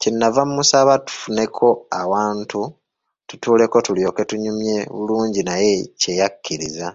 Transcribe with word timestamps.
Kye 0.00 0.10
nava 0.12 0.42
mmusaba 0.46 0.94
tufuneko 1.06 1.68
awantu 2.00 2.60
tutuuleko 3.28 3.76
tulyoke 3.86 4.22
tunyumye 4.30 4.76
bulungi 4.96 5.40
naye 5.48 5.74
kye 6.00 6.12
yakkiriza. 6.20 6.88